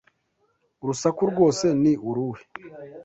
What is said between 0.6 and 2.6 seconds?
Urusaku rwose ni uruhe?